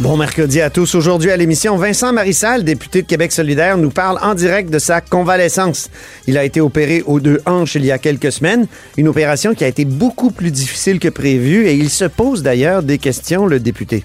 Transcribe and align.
Bon 0.00 0.16
mercredi 0.16 0.60
à 0.60 0.70
tous. 0.70 0.94
Aujourd'hui 0.94 1.32
à 1.32 1.36
l'émission, 1.36 1.76
Vincent 1.76 2.12
Marissal, 2.12 2.62
député 2.62 3.02
de 3.02 3.06
Québec 3.08 3.32
solidaire, 3.32 3.76
nous 3.76 3.90
parle 3.90 4.16
en 4.22 4.36
direct 4.36 4.70
de 4.70 4.78
sa 4.78 5.00
convalescence. 5.00 5.90
Il 6.28 6.38
a 6.38 6.44
été 6.44 6.60
opéré 6.60 7.02
aux 7.04 7.18
deux 7.18 7.40
hanches 7.46 7.74
il 7.74 7.84
y 7.84 7.90
a 7.90 7.98
quelques 7.98 8.30
semaines, 8.30 8.68
une 8.96 9.08
opération 9.08 9.54
qui 9.54 9.64
a 9.64 9.66
été 9.66 9.84
beaucoup 9.84 10.30
plus 10.30 10.52
difficile 10.52 11.00
que 11.00 11.08
prévu 11.08 11.66
et 11.66 11.74
il 11.74 11.90
se 11.90 12.04
pose 12.04 12.44
d'ailleurs 12.44 12.84
des 12.84 12.98
questions, 12.98 13.46
le 13.46 13.58
député. 13.58 14.04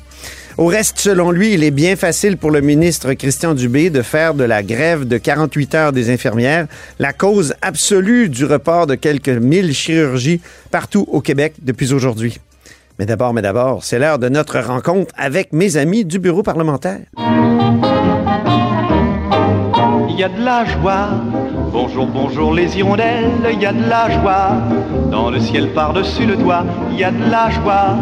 Au 0.57 0.65
reste, 0.65 0.97
selon 0.97 1.29
lui, 1.29 1.53
il 1.53 1.63
est 1.63 1.69
bien 1.69 1.95
facile 1.95 2.37
pour 2.37 2.49
le 2.49 2.61
ministre 2.61 3.13
Christian 3.13 3.53
Dubé 3.53 3.91
de 3.91 4.01
faire 4.01 4.33
de 4.33 4.43
la 4.43 4.63
grève 4.63 5.07
de 5.07 5.19
48 5.19 5.75
heures 5.75 5.91
des 5.93 6.09
infirmières 6.09 6.65
la 6.97 7.13
cause 7.13 7.53
absolue 7.61 8.29
du 8.29 8.45
report 8.45 8.87
de 8.87 8.95
quelques 8.95 9.29
mille 9.29 9.75
chirurgies 9.75 10.41
partout 10.71 11.05
au 11.11 11.21
Québec 11.21 11.53
depuis 11.61 11.93
aujourd'hui. 11.93 12.39
Mais 12.99 13.07
d'abord, 13.07 13.33
mais 13.33 13.41
d'abord, 13.41 13.83
c'est 13.83 13.97
l'heure 13.97 14.19
de 14.19 14.29
notre 14.29 14.59
rencontre 14.59 15.11
avec 15.17 15.51
mes 15.51 15.77
amis 15.77 16.05
du 16.05 16.19
bureau 16.19 16.43
parlementaire. 16.43 16.99
Il 20.09 20.19
y 20.19 20.23
a 20.23 20.29
de 20.29 20.43
la 20.43 20.63
joie. 20.65 21.09
Bonjour, 21.71 22.05
bonjour 22.05 22.53
les 22.53 22.77
hirondelles, 22.77 23.31
il 23.51 23.59
y 23.59 23.65
a 23.65 23.73
de 23.73 23.89
la 23.89 24.11
joie. 24.11 24.61
Dans 25.09 25.31
le 25.31 25.39
ciel 25.39 25.73
par-dessus 25.73 26.27
le 26.27 26.37
toit, 26.37 26.63
il 26.91 26.99
y 26.99 27.03
a 27.03 27.09
de 27.09 27.31
la 27.31 27.49
joie. 27.49 27.95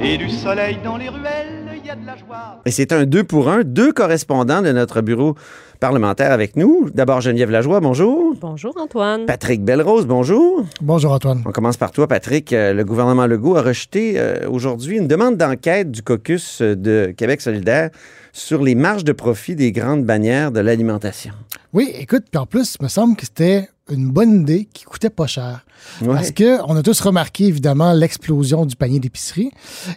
Et 0.00 0.16
du 0.16 0.30
soleil 0.30 0.78
dans 0.84 0.96
les 0.96 1.08
ruelles, 1.08 1.66
il 1.76 1.84
y 1.84 1.90
a 1.90 1.96
de 1.96 2.06
la 2.06 2.16
joie. 2.16 2.60
Et 2.64 2.70
c'est 2.70 2.92
un 2.92 3.04
deux 3.04 3.24
pour 3.24 3.48
un, 3.48 3.62
deux 3.64 3.92
correspondants 3.92 4.62
de 4.62 4.70
notre 4.70 5.00
bureau 5.00 5.34
parlementaire 5.78 6.32
avec 6.32 6.56
nous. 6.56 6.90
D'abord, 6.94 7.20
Geneviève 7.20 7.50
Lajoie, 7.50 7.80
bonjour. 7.80 8.34
Bonjour 8.40 8.76
Antoine. 8.76 9.26
Patrick 9.26 9.64
Belrose, 9.64 10.06
bonjour. 10.06 10.64
Bonjour 10.80 11.12
Antoine. 11.12 11.42
On 11.44 11.52
commence 11.52 11.76
par 11.76 11.90
toi, 11.90 12.06
Patrick. 12.06 12.52
Euh, 12.52 12.72
Le 12.72 12.84
gouvernement 12.84 13.26
Legault 13.26 13.56
a 13.56 13.62
rejeté 13.62 14.14
euh, 14.16 14.48
aujourd'hui 14.48 14.96
une 14.98 15.08
demande 15.08 15.36
d'enquête 15.36 15.90
du 15.90 16.02
caucus 16.02 16.60
euh, 16.60 16.74
de 16.74 17.14
Québec 17.16 17.40
solidaire 17.40 17.90
sur 18.32 18.62
les 18.62 18.74
marges 18.74 19.04
de 19.04 19.12
profit 19.12 19.56
des 19.56 19.72
grandes 19.72 20.04
bannières 20.04 20.52
de 20.52 20.60
l'alimentation. 20.60 21.32
Oui, 21.72 21.90
écoute, 21.98 22.24
puis 22.30 22.38
en 22.38 22.46
plus, 22.46 22.76
il 22.80 22.84
me 22.84 22.88
semble 22.88 23.16
que 23.16 23.24
c'était 23.24 23.68
une 23.90 24.10
bonne 24.10 24.42
idée 24.42 24.68
qui 24.72 24.84
coûtait 24.84 25.10
pas 25.10 25.26
cher. 25.26 25.64
Ouais. 26.02 26.08
Parce 26.08 26.32
qu'on 26.32 26.76
a 26.76 26.82
tous 26.82 27.00
remarqué, 27.00 27.44
évidemment, 27.44 27.92
l'explosion 27.92 28.66
du 28.66 28.76
panier 28.76 28.98
d'épicerie. 28.98 29.50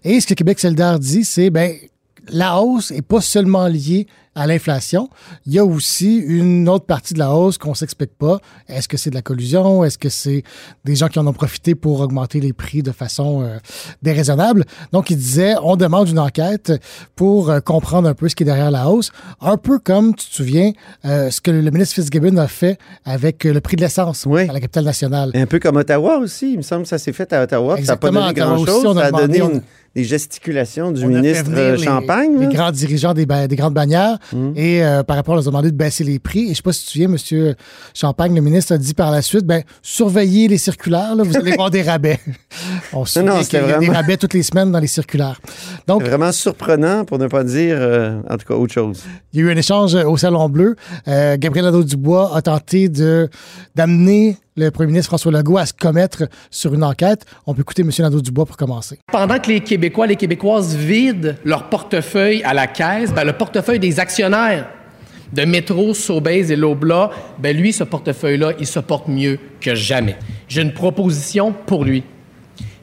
Et 0.03 0.19
ce 0.19 0.27
que 0.27 0.33
Québec 0.33 0.59
solidaire 0.59 0.99
dit, 0.99 1.25
c'est, 1.25 1.49
ben 1.49 1.73
la 2.31 2.61
hausse 2.61 2.91
n'est 2.91 3.01
pas 3.01 3.21
seulement 3.21 3.67
liée 3.67 4.07
à 4.39 4.47
l'inflation. 4.47 5.09
Il 5.45 5.53
y 5.53 5.59
a 5.59 5.65
aussi 5.65 6.17
une 6.17 6.69
autre 6.69 6.85
partie 6.85 7.13
de 7.13 7.19
la 7.19 7.33
hausse 7.35 7.57
qu'on 7.57 7.71
ne 7.71 7.75
s'explique 7.75 8.17
pas. 8.17 8.39
Est-ce 8.67 8.87
que 8.87 8.95
c'est 8.97 9.09
de 9.09 9.15
la 9.15 9.21
collusion? 9.21 9.83
Est-ce 9.83 9.97
que 9.97 10.09
c'est 10.09 10.43
des 10.85 10.95
gens 10.95 11.07
qui 11.09 11.19
en 11.19 11.27
ont 11.27 11.33
profité 11.33 11.75
pour 11.75 11.99
augmenter 11.99 12.39
les 12.39 12.53
prix 12.53 12.81
de 12.81 12.91
façon 12.91 13.41
euh, 13.43 13.57
déraisonnable? 14.01 14.63
Donc, 14.91 15.09
il 15.09 15.17
disait, 15.17 15.55
on 15.61 15.75
demande 15.75 16.07
une 16.09 16.19
enquête 16.19 16.71
pour 17.15 17.49
euh, 17.49 17.59
comprendre 17.59 18.07
un 18.07 18.13
peu 18.13 18.29
ce 18.29 18.35
qui 18.35 18.43
est 18.43 18.45
derrière 18.45 18.71
la 18.71 18.89
hausse. 18.89 19.11
Un 19.41 19.57
peu 19.57 19.77
comme, 19.79 20.15
tu 20.15 20.27
te 20.27 20.33
souviens, 20.33 20.71
euh, 21.05 21.29
ce 21.31 21.41
que 21.41 21.51
le 21.51 21.69
ministre 21.71 21.95
Fitzgibbon 21.95 22.37
a 22.37 22.47
fait 22.47 22.77
avec 23.05 23.43
le 23.43 23.59
prix 23.61 23.75
de 23.75 23.81
l'essence 23.81 24.25
Oui. 24.25 24.47
à 24.49 24.53
la 24.53 24.59
capitale 24.61 24.85
nationale. 24.85 25.31
Un 25.35 25.45
peu 25.45 25.59
comme 25.59 25.75
Ottawa 25.75 26.17
aussi. 26.19 26.53
Il 26.53 26.57
me 26.57 26.61
semble 26.63 26.83
que 26.83 26.89
ça 26.89 26.97
s'est 26.97 27.13
fait 27.13 27.31
à 27.33 27.43
Ottawa. 27.43 27.75
puis 27.75 27.85
Ça 27.85 27.93
n'a 27.93 27.97
pas 27.97 28.07
Exactement, 28.07 28.27
donné 28.55 28.65
grand-chose. 28.65 28.95
Ça 28.97 29.05
a 29.05 29.11
donné 29.11 29.39
une- 29.39 29.61
des 29.95 30.03
gesticulations 30.03 30.91
du 30.91 31.03
On 31.03 31.07
ministre 31.07 31.49
les- 31.51 31.83
Champagne. 31.83 32.37
Les, 32.37 32.45
là. 32.45 32.51
grands 32.53 32.71
dirigeants 32.71 33.15
des, 33.15 33.25
ba- 33.25 33.47
des 33.47 33.55
grandes 33.55 33.73
bannières. 33.73 34.19
Mm. 34.33 34.51
Et 34.55 34.83
euh, 34.83 35.03
par 35.03 35.15
rapport, 35.15 35.33
on 35.33 35.37
leur 35.37 35.45
a 35.45 35.49
demandé 35.49 35.71
de 35.71 35.75
baisser 35.75 36.03
les 36.03 36.19
prix. 36.19 36.41
Et 36.41 36.45
je 36.45 36.49
ne 36.49 36.55
sais 36.55 36.61
pas 36.61 36.73
si 36.73 36.81
tu 36.81 36.85
te 36.85 36.91
souviens, 36.91 37.47
M. 37.47 37.55
Champagne, 37.93 38.35
le 38.35 38.41
ministre, 38.41 38.73
a 38.73 38.77
dit 38.77 38.93
par 38.93 39.11
la 39.11 39.21
suite, 39.21 39.45
ben, 39.45 39.63
surveillez 39.81 40.47
les 40.47 40.57
circulaires, 40.57 41.15
là, 41.15 41.23
vous 41.23 41.35
allez 41.35 41.55
voir 41.55 41.69
des 41.69 41.81
rabais. 41.81 42.19
On 42.93 43.05
se 43.05 43.19
souvient 43.19 43.43
qu'il 43.43 43.59
y 43.59 43.71
a 43.71 43.79
des 43.79 43.89
rabais 43.89 44.17
toutes 44.17 44.33
les 44.33 44.43
semaines 44.43 44.71
dans 44.71 44.79
les 44.79 44.87
circulaires. 44.87 45.39
Donc, 45.87 46.03
vraiment 46.03 46.31
surprenant, 46.31 47.05
pour 47.05 47.19
ne 47.19 47.27
pas 47.27 47.43
dire, 47.43 47.77
euh, 47.79 48.21
en 48.29 48.37
tout 48.37 48.45
cas, 48.47 48.55
autre 48.55 48.73
chose. 48.73 49.03
il 49.33 49.39
y 49.39 49.43
a 49.43 49.45
eu 49.47 49.51
un 49.51 49.57
échange 49.57 49.95
au 49.95 50.17
Salon 50.17 50.49
Bleu. 50.49 50.75
Euh, 51.07 51.37
Gabriel 51.37 51.65
Nadeau-Dubois 51.65 52.35
a 52.35 52.41
tenté 52.41 52.89
d'amener 53.75 54.37
le 54.65 54.71
premier 54.71 54.87
ministre 54.87 55.09
François 55.09 55.31
Legault 55.31 55.57
à 55.57 55.65
se 55.65 55.73
commettre 55.73 56.23
sur 56.51 56.73
une 56.73 56.83
enquête. 56.83 57.25
On 57.47 57.53
peut 57.53 57.61
écouter 57.61 57.81
M. 57.81 57.91
Nadeau-Dubois 57.97 58.45
pour 58.45 58.57
commencer. 58.57 58.99
Pendant 59.11 59.39
que 59.39 59.47
les 59.47 59.61
Québécois, 59.61 60.07
les 60.07 60.15
Québécoises 60.15 60.75
vident 60.75 61.35
leur 61.45 61.69
portefeuille 61.69 62.43
à 62.43 62.53
la 62.53 62.67
caisse, 62.67 63.13
ben, 63.13 63.23
le 63.23 63.33
portefeuille 63.33 63.79
des 63.79 63.99
actionnaires 63.99 64.67
de 65.31 65.45
Métro, 65.45 65.93
Sobeys 65.93 66.51
et 66.51 66.55
Lobla, 66.55 67.11
ben, 67.37 67.55
lui, 67.55 67.71
ce 67.71 67.83
portefeuille-là, 67.83 68.53
il 68.59 68.67
se 68.67 68.79
porte 68.79 69.07
mieux 69.07 69.39
que 69.61 69.75
jamais. 69.75 70.17
J'ai 70.47 70.61
une 70.61 70.73
proposition 70.73 71.53
pour 71.65 71.85
lui. 71.85 72.03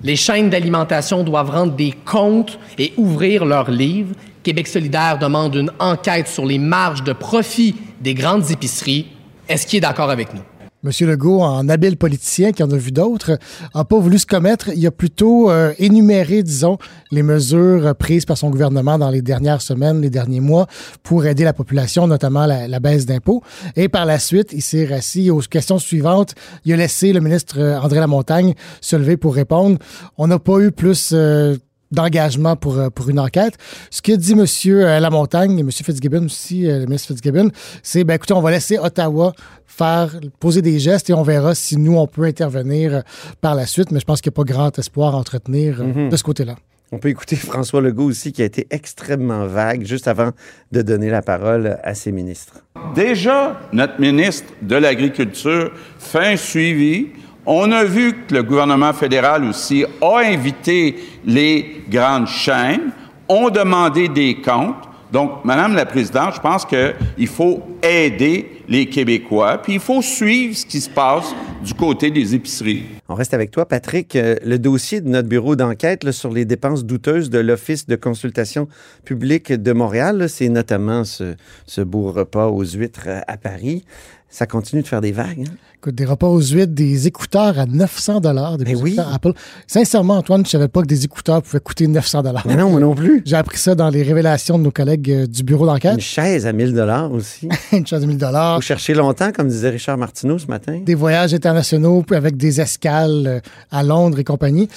Les 0.03 0.17
chaînes 0.17 0.51
d'alimentation 0.51 1.25
doivent 1.25 1.51
rendre 1.51 1.75
des 1.75 1.93
comptes 2.05 2.59
et 2.79 2.93
ouvrir 2.97 3.45
leurs 3.45 3.71
livres. 3.71 4.15
Québec 4.43 4.69
solidaire 4.69 5.19
demande 5.19 5.57
une 5.57 5.73
enquête 5.81 6.29
sur 6.29 6.47
les 6.47 6.59
marges 6.59 7.03
de 7.03 7.13
profit 7.13 7.75
des 8.01 8.15
grandes 8.15 8.51
épiceries. 8.51 9.07
Est-ce 9.49 9.67
qu'il 9.67 9.79
est 9.79 9.81
d'accord 9.81 10.11
avec 10.11 10.33
nous? 10.33 10.43
M. 10.87 11.09
Legault, 11.09 11.43
en 11.43 11.69
habile 11.69 11.97
politicien 11.97 12.53
qui 12.53 12.63
en 12.63 12.71
a 12.71 12.77
vu 12.77 12.93
d'autres, 12.93 13.39
n'a 13.75 13.85
pas 13.85 13.99
voulu 13.99 14.19
se 14.19 14.27
commettre. 14.27 14.71
Il 14.75 14.87
a 14.87 14.91
plutôt 14.91 15.51
euh, 15.51 15.73
énuméré, 15.79 16.43
disons, 16.43 16.79
les 17.11 17.23
mesures 17.23 17.95
prises 17.97 18.25
par 18.25 18.39
son 18.39 18.51
gouvernement 18.51 18.99
dans 18.99 19.11
les 19.11 19.23
dernières 19.23 19.63
semaines, 19.63 20.01
les 20.01 20.11
derniers 20.11 20.41
mois, 20.41 20.67
pour 21.03 21.27
aider 21.27 21.45
la 21.45 21.53
population, 21.53 22.07
notamment 22.07 22.47
la, 22.47 22.69
la 22.69 22.81
baisse 22.81 23.07
d'impôts. 23.07 23.43
Et 23.75 23.89
par 23.89 24.07
la 24.07 24.19
suite, 24.19 24.53
il 24.53 24.63
s'est 24.63 24.87
rassis 24.87 25.31
aux 25.31 25.41
questions 25.41 25.79
suivantes. 25.79 26.35
Il 26.65 26.73
a 26.73 26.77
laissé 26.77 27.13
le 27.13 27.21
ministre 27.21 27.57
euh, 27.59 27.79
André 27.81 27.99
Lamontagne 28.01 28.55
se 28.81 28.97
lever 28.97 29.17
pour 29.17 29.35
répondre. 29.35 29.79
On 30.17 30.27
n'a 30.29 30.39
pas 30.39 30.59
eu 30.61 30.71
plus... 30.71 31.11
euh, 31.13 31.57
d'engagement 31.93 32.57
pour, 32.57 32.79
euh, 32.79 32.91
pour 32.91 33.09
une 33.09 33.21
enquête. 33.21 33.55
Ce 33.91 34.03
que 34.03 34.13
dit 34.13 34.33
M. 34.33 35.01
Lamontagne 35.01 35.59
et 35.59 35.63
M. 35.63 35.71
Fitzgibbon 35.71 36.27
aussi, 36.27 36.67
euh, 36.67 36.81
le 36.81 36.87
ministre 36.87 37.09
Fitzgibbon, 37.09 37.51
c'est, 37.83 38.05
ben, 38.05 38.15
écoutez, 38.15 38.35
on 38.35 38.43
va 38.43 38.51
laisser 38.51 38.79
Ottawa 38.79 39.33
faire, 39.77 40.19
poser 40.41 40.63
des 40.63 40.79
gestes 40.79 41.11
et 41.11 41.13
on 41.13 41.23
verra 41.23 41.55
si 41.55 41.77
nous, 41.77 41.97
on 41.97 42.07
peut 42.07 42.25
intervenir 42.25 42.95
euh, 42.95 43.01
par 43.41 43.55
la 43.55 43.67
suite. 43.67 43.91
Mais 43.91 44.01
je 44.01 44.05
pense 44.05 44.21
qu'il 44.21 44.31
n'y 44.31 44.35
a 44.35 44.41
pas 44.45 44.53
grand 44.53 44.79
espoir 44.79 45.15
à 45.15 45.19
entretenir 45.19 45.81
euh, 45.81 46.09
de 46.09 46.17
ce 46.17 46.23
côté-là. 46.23 46.57
On 46.93 46.99
peut 46.99 47.09
écouter 47.09 47.35
François 47.35 47.81
Legault 47.81 48.05
aussi, 48.05 48.33
qui 48.33 48.43
a 48.43 48.45
été 48.45 48.67
extrêmement 48.71 49.47
vague 49.47 49.85
juste 49.85 50.07
avant 50.07 50.31
de 50.71 50.83
donner 50.83 51.11
la 51.11 51.21
parole 51.21 51.79
à 51.83 51.95
ses 51.95 52.13
ministres. 52.13 52.61
Déjà, 52.95 53.61
notre 53.73 54.01
ministre 54.01 54.53
de 54.63 54.77
l'Agriculture 54.77 55.73
fait 55.99 56.35
un 56.35 56.37
suivi. 56.37 57.09
On 57.47 57.71
a 57.71 57.85
vu 57.85 58.13
que 58.27 58.35
le 58.35 58.43
gouvernement 58.43 58.93
fédéral 58.93 59.45
aussi 59.45 59.85
a 60.03 60.19
invité 60.19 60.97
les 61.25 61.83
grandes 61.89 62.27
chaînes, 62.27 62.91
ont 63.29 63.51
demandé 63.51 64.09
des 64.09 64.41
comptes. 64.41 64.75
Donc, 65.13 65.45
Madame 65.45 65.75
la 65.77 65.87
Présidente, 65.87 66.35
je 66.35 66.41
pense 66.41 66.65
qu'il 66.67 67.29
faut 67.29 67.63
aider 67.81 68.63
les 68.69 68.87
Québécois, 68.87 69.59
puis 69.63 69.75
il 69.75 69.81
faut 69.81 70.03
suivre 70.03 70.57
ce 70.57 70.67
qui 70.67 70.81
se 70.81 70.91
passe 70.91 71.33
du 71.65 71.73
côté 71.75 72.11
des 72.11 72.35
épiceries. 72.35 72.83
On 73.09 73.15
reste 73.15 73.33
avec 73.33 73.53
toi, 73.53 73.67
Patrick. 73.69 74.17
Euh, 74.17 74.35
le 74.45 74.59
dossier 74.59 75.01
de 75.01 75.09
notre 75.09 75.29
bureau 75.29 75.55
d'enquête 75.55 76.11
sur 76.11 76.33
les 76.33 76.45
dépenses 76.45 76.85
douteuses 76.85 77.31
de 77.31 77.39
l'Office 77.39 77.87
de 77.87 77.95
consultation 77.95 78.67
publique 79.05 79.53
de 79.53 79.73
Montréal, 79.73 80.29
c'est 80.29 80.49
notamment 80.49 81.05
ce, 81.05 81.37
ce 81.67 81.81
beau 81.81 82.11
repas 82.11 82.49
aux 82.49 82.65
huîtres 82.65 83.05
euh, 83.07 83.21
à 83.29 83.37
Paris. 83.37 83.85
Ça 84.29 84.49
continue 84.49 84.83
de 84.83 84.89
faire 84.89 85.01
des 85.01 85.13
vagues. 85.13 85.45
hein? 85.49 85.55
Écoute, 85.87 85.95
des 85.95 86.05
repas 86.05 86.27
aux 86.27 86.41
huîtres, 86.41 86.73
des 86.73 87.07
écouteurs 87.07 87.61
à 87.61 87.65
900 87.65 88.19
dollars, 88.19 88.57
Mais 88.59 88.75
oui. 88.75 88.97
Apple. 89.15 89.31
Sincèrement, 89.69 90.17
Antoine, 90.17 90.45
je 90.45 90.51
savais 90.51 90.67
pas 90.67 90.83
que 90.83 90.89
des 90.89 91.05
écouteurs 91.05 91.41
pouvaient 91.43 91.61
coûter 91.61 91.87
900 91.87 92.25
dollars. 92.25 92.43
Mais 92.45 92.57
non, 92.57 92.71
moi 92.71 92.81
non 92.81 92.93
plus. 92.93 93.23
J'ai 93.25 93.37
appris 93.37 93.57
ça 93.57 93.77
dans 93.77 93.89
les 93.89 94.03
révélations 94.03 94.59
de 94.59 94.65
nos 94.65 94.73
collègues 94.73 95.13
euh, 95.13 95.27
du 95.29 95.45
bureau 95.45 95.65
d'enquête. 95.65 95.95
Une 95.95 96.01
chaise 96.01 96.45
à 96.45 96.53
1000 96.53 96.75
dollars 96.75 97.13
aussi. 97.13 97.49
Une 97.73 97.87
chose 97.87 98.01
de 98.01 98.07
1000 98.07 98.19
dollars. 98.19 98.57
Faut 98.57 98.63
chercher 98.63 98.95
longtemps, 98.95 99.31
comme 99.31 99.47
disait 99.47 99.71
Richard 99.71 99.97
Martineau 99.97 100.41
ce 100.41 100.49
matin. 100.49 100.81
Des 100.85 100.97
voyages 100.97 101.33
internationaux 101.35 102.03
puis 102.03 102.17
avec 102.17 102.37
des 102.37 102.61
escales 102.61 103.27
euh, 103.29 103.41
à 103.71 103.85
Londres 103.85 104.19
et 104.19 104.25
compagnie. 104.25 104.69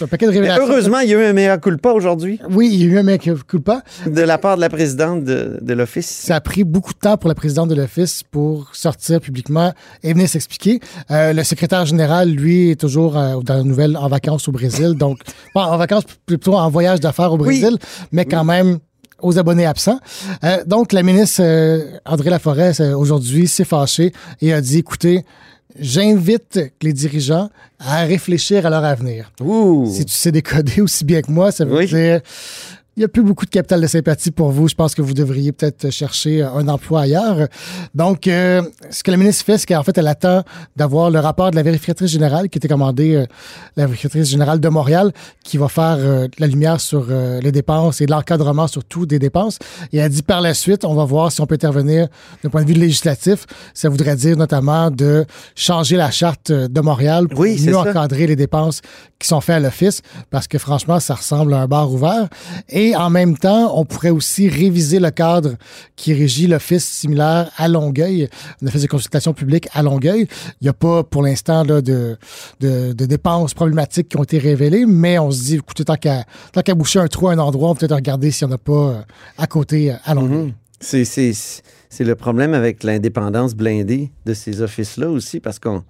Un 0.00 0.06
paquet 0.06 0.26
de 0.26 0.30
Mais 0.32 0.38
révélations. 0.38 0.64
heureusement, 0.66 0.98
il 1.00 1.10
y 1.10 1.14
a 1.14 1.18
eu 1.18 1.24
un 1.24 1.32
mea 1.32 1.58
culpa 1.58 1.90
aujourd'hui 1.92 2.38
Oui, 2.50 2.70
il 2.72 2.80
y 2.80 2.84
a 2.84 2.86
eu 2.94 2.98
un 2.98 3.02
mec 3.02 3.28
culpa. 3.46 3.82
de 4.06 4.20
la 4.22 4.38
part 4.38 4.56
de 4.56 4.60
la 4.60 4.68
présidente 4.68 5.24
de, 5.24 5.58
de 5.60 5.74
l'Office. 5.74 6.06
Ça 6.06 6.36
a 6.36 6.40
pris 6.40 6.64
beaucoup 6.64 6.92
de 6.92 6.98
temps 6.98 7.16
pour 7.16 7.28
la 7.28 7.34
présidente 7.34 7.68
de 7.68 7.74
l'Office 7.74 8.22
pour 8.30 8.70
sortir 8.74 9.20
publiquement 9.20 9.72
et 10.02 10.12
venir 10.12 10.28
s'expliquer. 10.28 10.80
Euh, 11.10 11.32
le 11.32 11.44
secrétaire 11.44 11.84
général, 11.86 12.30
lui, 12.30 12.70
est 12.70 12.80
toujours 12.80 13.16
euh, 13.18 13.36
dans 13.42 13.54
la 13.56 13.62
nouvelle 13.62 13.96
en 13.96 14.08
vacances 14.08 14.48
au 14.48 14.52
Brésil. 14.52 14.94
Donc, 14.94 15.18
en 15.54 15.76
vacances, 15.76 16.04
plutôt 16.26 16.54
en 16.54 16.68
voyage 16.70 17.00
d'affaires 17.00 17.32
au 17.32 17.36
Brésil, 17.38 17.76
mais 18.12 18.24
quand 18.24 18.44
même 18.44 18.78
aux 19.22 19.38
abonnés 19.38 19.66
absents. 19.66 20.00
Euh, 20.44 20.64
donc, 20.66 20.92
la 20.92 21.02
ministre 21.02 21.42
André 22.06 22.30
Laforêt, 22.30 22.80
aujourd'hui, 22.94 23.48
s'est 23.48 23.64
fâchée 23.64 24.12
et 24.40 24.52
a 24.54 24.60
dit, 24.62 24.78
écoutez, 24.78 25.24
j'invite 25.78 26.58
les 26.82 26.92
dirigeants 26.92 27.50
à 27.78 28.02
réfléchir 28.04 28.66
à 28.66 28.70
leur 28.70 28.84
avenir. 28.84 29.32
Ouh. 29.40 29.86
Si 29.92 30.04
tu 30.04 30.12
sais 30.14 30.32
décoder 30.32 30.80
aussi 30.80 31.04
bien 31.04 31.22
que 31.22 31.30
moi, 31.30 31.52
ça 31.52 31.64
veut 31.64 31.78
Oui. 31.78 31.86
dire 31.86 32.20
il 32.96 33.00
n'y 33.00 33.04
a 33.04 33.08
plus 33.08 33.22
beaucoup 33.22 33.44
de 33.44 33.50
capital 33.50 33.80
de 33.80 33.86
sympathie 33.86 34.30
pour 34.30 34.50
vous. 34.50 34.68
Je 34.68 34.74
pense 34.74 34.94
que 34.94 35.02
vous 35.02 35.14
devriez 35.14 35.52
peut-être 35.52 35.90
chercher 35.90 36.42
un 36.42 36.66
emploi 36.68 37.02
ailleurs. 37.02 37.48
Donc, 37.94 38.26
euh, 38.26 38.62
ce 38.90 39.02
que 39.02 39.10
la 39.10 39.16
ministre 39.16 39.44
fait, 39.44 39.58
c'est 39.58 39.66
qu'en 39.66 39.82
fait, 39.82 39.96
elle 39.96 40.08
attend 40.08 40.42
d'avoir 40.76 41.10
le 41.10 41.20
rapport 41.20 41.50
de 41.50 41.56
la 41.56 41.62
vérificatrice 41.62 42.10
générale 42.10 42.48
qui 42.48 42.58
était 42.58 42.68
commandée, 42.68 43.14
euh, 43.14 43.26
la 43.76 43.86
vérificatrice 43.86 44.28
générale 44.28 44.60
de 44.60 44.68
Montréal, 44.68 45.12
qui 45.44 45.56
va 45.56 45.68
faire 45.68 45.96
euh, 45.98 46.28
la 46.38 46.46
lumière 46.46 46.80
sur 46.80 47.06
euh, 47.08 47.40
les 47.40 47.52
dépenses 47.52 48.00
et 48.00 48.06
l'encadrement 48.06 48.66
surtout 48.66 49.06
des 49.06 49.18
dépenses. 49.18 49.58
Et 49.92 49.98
elle 49.98 50.10
dit 50.10 50.22
par 50.22 50.40
la 50.40 50.52
suite, 50.52 50.84
on 50.84 50.94
va 50.94 51.04
voir 51.04 51.30
si 51.30 51.40
on 51.40 51.46
peut 51.46 51.54
intervenir 51.54 52.08
d'un 52.42 52.50
point 52.50 52.62
de 52.62 52.68
vue 52.68 52.74
législatif. 52.74 53.46
Ça 53.72 53.88
voudrait 53.88 54.16
dire 54.16 54.36
notamment 54.36 54.90
de 54.90 55.24
changer 55.54 55.96
la 55.96 56.10
charte 56.10 56.50
de 56.50 56.80
Montréal 56.80 57.28
pour 57.28 57.40
Oui, 57.40 57.60
mieux 57.64 57.76
encadrer 57.76 58.26
les 58.26 58.36
dépenses 58.36 58.80
qui 59.18 59.28
sont 59.28 59.40
faites 59.40 59.56
à 59.56 59.60
l'office 59.60 60.02
parce 60.30 60.48
que 60.48 60.58
franchement, 60.58 60.98
ça 60.98 61.14
ressemble 61.14 61.54
à 61.54 61.62
un 61.62 61.66
bar 61.66 61.92
ouvert. 61.92 62.28
Et 62.68 62.79
en 62.96 63.10
même 63.10 63.36
temps, 63.36 63.78
on 63.78 63.84
pourrait 63.84 64.10
aussi 64.10 64.48
réviser 64.48 65.00
le 65.00 65.10
cadre 65.10 65.54
qui 65.96 66.14
régit 66.14 66.46
l'office 66.46 66.84
similaire 66.84 67.50
à 67.56 67.68
Longueuil, 67.68 68.28
un 68.62 68.66
office 68.66 68.82
de 68.82 68.86
consultation 68.86 69.32
publique 69.34 69.68
à 69.72 69.82
Longueuil. 69.82 70.26
Il 70.60 70.64
n'y 70.64 70.68
a 70.68 70.72
pas 70.72 71.02
pour 71.02 71.22
l'instant 71.22 71.64
de, 71.64 72.16
dépenses 72.60 73.54
problématiques 73.54 74.08
qui 74.08 74.16
ont 74.16 74.22
été 74.22 74.38
révélées, 74.38 74.86
mais 74.86 75.18
on 75.18 75.30
se 75.30 75.42
dit, 75.42 75.54
écoutez, 75.56 75.84
tant 75.84 75.96
qu'à 75.96 76.74
boucher 76.74 77.00
un 77.00 77.08
trou 77.08 77.28
à 77.28 77.32
un 77.32 77.38
endroit, 77.38 77.70
on 77.70 77.74
peut 77.74 77.80
peut-être 77.80 77.96
regarder 77.96 78.30
s'il 78.30 78.48
n'y 78.48 78.54
en 78.54 78.56
a 78.56 78.58
pas 78.58 78.72
euh, 78.72 79.00
à 79.38 79.46
côté 79.46 79.92
euh, 79.92 79.96
à 80.04 80.14
Longueuil. 80.14 80.46
Mhm. 80.46 81.04
C'est, 81.92 82.04
le 82.04 82.14
problème 82.14 82.54
avec 82.54 82.84
l'indépendance 82.84 83.54
blindée 83.54 84.10
de 84.24 84.32
ces 84.32 84.62
offices-là 84.62 85.10
aussi, 85.10 85.40
parce 85.40 85.58
qu'on 85.58 85.82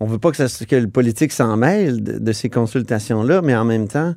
on 0.00 0.06
veut 0.06 0.18
pas 0.18 0.30
que, 0.32 0.36
ça, 0.36 0.46
le 0.70 0.88
politique 0.88 1.30
s'en 1.32 1.56
mêle 1.56 2.02
de 2.02 2.32
ces 2.32 2.48
consultations-là, 2.48 3.42
mais 3.42 3.54
en 3.54 3.64
même 3.64 3.86
temps, 3.86 4.14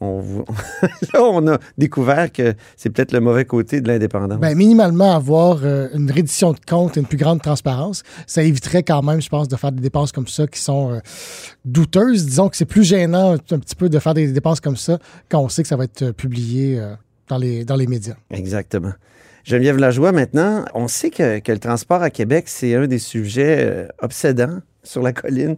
on, 0.00 0.20
vou- 0.20 0.44
là, 1.14 1.22
on 1.22 1.46
a 1.48 1.58
découvert 1.78 2.32
que 2.32 2.54
c'est 2.76 2.90
peut-être 2.90 3.12
le 3.12 3.20
mauvais 3.20 3.44
côté 3.44 3.80
de 3.80 3.88
l'indépendance. 3.88 4.38
Ben, 4.40 4.56
minimalement, 4.56 5.14
avoir 5.14 5.60
euh, 5.62 5.88
une 5.94 6.10
reddition 6.10 6.52
de 6.52 6.58
compte 6.66 6.96
et 6.96 7.00
une 7.00 7.06
plus 7.06 7.18
grande 7.18 7.42
transparence, 7.42 8.02
ça 8.26 8.42
éviterait 8.42 8.82
quand 8.82 9.02
même, 9.02 9.20
je 9.20 9.28
pense, 9.28 9.48
de 9.48 9.56
faire 9.56 9.72
des 9.72 9.82
dépenses 9.82 10.12
comme 10.12 10.26
ça 10.28 10.46
qui 10.46 10.60
sont 10.60 10.92
euh, 10.94 10.98
douteuses. 11.64 12.26
Disons 12.26 12.48
que 12.48 12.56
c'est 12.56 12.64
plus 12.64 12.84
gênant 12.84 13.32
un 13.34 13.58
petit 13.58 13.76
peu 13.76 13.88
de 13.88 13.98
faire 13.98 14.14
des 14.14 14.32
dépenses 14.32 14.60
comme 14.60 14.76
ça 14.76 14.98
quand 15.28 15.40
on 15.40 15.48
sait 15.48 15.62
que 15.62 15.68
ça 15.68 15.76
va 15.76 15.84
être 15.84 16.02
euh, 16.02 16.12
publié 16.12 16.78
euh, 16.78 16.94
dans, 17.28 17.38
les, 17.38 17.64
dans 17.64 17.76
les 17.76 17.86
médias. 17.86 18.14
Exactement. 18.30 18.92
Geneviève 19.44 19.78
Lajoie, 19.78 20.12
maintenant, 20.12 20.64
on 20.74 20.86
sait 20.88 21.10
que, 21.10 21.38
que 21.38 21.52
le 21.52 21.58
transport 21.58 22.02
à 22.02 22.10
Québec, 22.10 22.44
c'est 22.48 22.74
un 22.74 22.86
des 22.86 22.98
sujets 22.98 23.56
euh, 23.60 23.88
obsédants 24.00 24.60
sur 24.82 25.02
la 25.02 25.12
colline. 25.12 25.56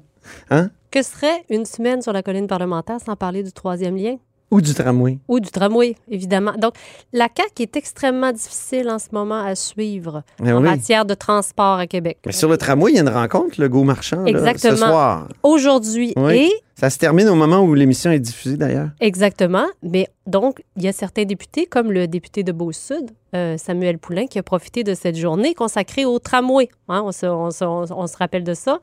Hein? 0.50 0.70
Que 0.90 1.02
serait 1.02 1.42
une 1.50 1.64
semaine 1.64 2.00
sur 2.02 2.12
la 2.12 2.22
colline 2.22 2.46
parlementaire 2.46 2.98
sans 3.04 3.16
parler 3.16 3.42
du 3.42 3.52
troisième 3.52 3.96
lien? 3.96 4.16
Ou 4.52 4.60
du 4.60 4.74
tramway. 4.74 5.18
Ou 5.28 5.40
du 5.40 5.50
tramway, 5.50 5.96
évidemment. 6.08 6.52
Donc, 6.58 6.74
la 7.12 7.26
CAQ 7.36 7.62
est 7.62 7.76
extrêmement 7.76 8.30
difficile 8.32 8.88
en 8.90 8.98
ce 9.00 9.08
moment 9.10 9.42
à 9.42 9.54
suivre 9.54 10.22
en 10.40 10.44
oui. 10.44 10.62
matière 10.62 11.04
de 11.04 11.14
transport 11.14 11.78
à 11.78 11.86
Québec. 11.88 12.18
Mais 12.26 12.32
sur 12.32 12.48
le 12.48 12.56
tramway, 12.58 12.92
il 12.92 12.96
y 12.96 12.98
a 12.98 13.02
une 13.02 13.08
rencontre, 13.08 13.60
le 13.60 13.68
Go 13.68 13.82
Marchand, 13.82 14.22
là, 14.22 14.28
Exactement. 14.28 14.76
ce 14.76 14.84
soir. 14.84 15.28
Aujourd'hui. 15.42 16.12
Oui. 16.16 16.34
Et 16.36 16.50
Ça 16.74 16.90
se 16.90 16.98
termine 16.98 17.28
au 17.28 17.34
moment 17.34 17.60
où 17.62 17.74
l'émission 17.74 18.10
est 18.10 18.20
diffusée, 18.20 18.56
d'ailleurs. 18.56 18.90
Exactement. 19.00 19.66
Mais 19.82 20.08
donc, 20.26 20.62
il 20.76 20.82
y 20.84 20.88
a 20.88 20.92
certains 20.92 21.24
députés, 21.24 21.66
comme 21.66 21.90
le 21.90 22.06
député 22.06 22.42
de 22.42 22.52
Beau-Sud, 22.52 23.10
euh, 23.34 23.56
Samuel 23.56 23.98
Poulain, 23.98 24.26
qui 24.26 24.38
a 24.38 24.42
profité 24.42 24.84
de 24.84 24.94
cette 24.94 25.16
journée 25.16 25.54
consacrée 25.54 26.04
au 26.04 26.18
tramway. 26.18 26.68
Hein, 26.88 27.02
on, 27.04 27.12
se, 27.12 27.24
on 27.26 27.50
se- 27.50 27.64
on- 27.64 27.86
on 27.90 28.06
se 28.06 28.16
rappelle 28.18 28.44
de 28.44 28.54
ça. 28.54 28.80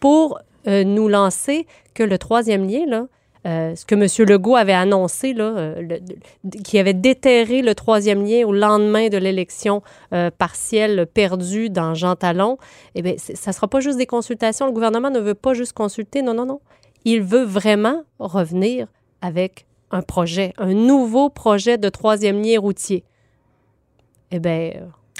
Pour 0.00 0.38
euh, 0.66 0.84
nous 0.84 1.08
lancer 1.08 1.66
que 1.94 2.02
le 2.02 2.16
troisième 2.18 2.66
lien, 2.68 2.84
là, 2.86 3.06
euh, 3.46 3.74
ce 3.74 3.84
que 3.86 3.94
M. 3.94 4.06
Legault 4.28 4.56
avait 4.56 4.72
annoncé, 4.74 5.34
euh, 5.38 5.82
qui 6.64 6.78
avait 6.78 6.92
déterré 6.94 7.62
le 7.62 7.74
troisième 7.74 8.24
lien 8.24 8.44
au 8.46 8.52
lendemain 8.52 9.08
de 9.08 9.16
l'élection 9.16 9.82
euh, 10.12 10.30
partielle 10.30 11.06
perdue 11.06 11.70
dans 11.70 11.94
Jean 11.94 12.16
Talon, 12.16 12.58
eh 12.94 13.02
bien, 13.02 13.14
ça 13.16 13.50
ne 13.50 13.54
sera 13.54 13.66
pas 13.68 13.80
juste 13.80 13.96
des 13.98 14.06
consultations. 14.06 14.66
Le 14.66 14.72
gouvernement 14.72 15.10
ne 15.10 15.20
veut 15.20 15.34
pas 15.34 15.54
juste 15.54 15.72
consulter. 15.72 16.22
Non, 16.22 16.34
non, 16.34 16.44
non. 16.46 16.60
Il 17.04 17.22
veut 17.22 17.44
vraiment 17.44 18.02
revenir 18.18 18.86
avec 19.22 19.66
un 19.90 20.02
projet, 20.02 20.52
un 20.58 20.74
nouveau 20.74 21.30
projet 21.30 21.78
de 21.78 21.88
troisième 21.88 22.42
lien 22.42 22.60
routier. 22.60 23.04
Eh 24.30 24.38
bien, 24.38 24.70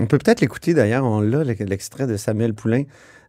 On 0.01 0.07
peut 0.07 0.19
peut-être 0.19 0.41
l'écouter, 0.41 0.75
d'ailleurs. 0.75 1.05
On 1.05 1.21
l'a, 1.21 1.43
le- 1.43 1.53
l'extrait 1.65 2.07
de 2.07 2.17
Samuel 2.17 2.55
Poulain, 2.55 2.85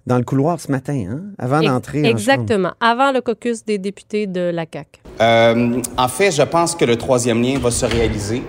dans 0.07 0.17
le 0.17 0.23
couloir 0.23 0.59
ce 0.59 0.71
matin, 0.71 1.05
hein, 1.09 1.21
avant 1.37 1.61
d'entrer 1.61 2.01
en 2.01 2.05
exactement, 2.05 2.71
avant 2.79 3.11
le 3.11 3.21
caucus 3.21 3.63
des 3.63 3.77
députés 3.77 4.27
de 4.27 4.51
la 4.53 4.65
CAQ. 4.71 4.99
Euh, 5.21 5.81
en 5.97 6.07
fait, 6.07 6.31
je 6.31 6.41
pense 6.41 6.75
que 6.75 6.85
le 6.85 6.95
troisième 6.95 7.41
lien 7.41 7.59
va 7.59 7.71
se 7.71 7.85
réaliser. 7.85 8.43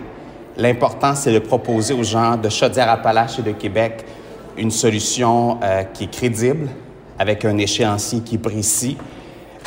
L'important, 0.57 1.15
c'est 1.15 1.33
de 1.33 1.39
proposer 1.39 1.95
aux 1.95 2.03
gens 2.03 2.37
de 2.37 2.49
Chaudière-Appalaches 2.49 3.39
et 3.39 3.43
de 3.43 3.53
Québec 3.53 4.05
une 4.57 4.71
solution 4.71 5.59
euh, 5.63 5.83
qui 5.85 6.05
est 6.05 6.11
crédible, 6.11 6.69
avec 7.19 7.45
un 7.45 7.57
échéancier 7.59 8.21
qui 8.21 8.37
est 8.37 8.39
précis. 8.39 8.97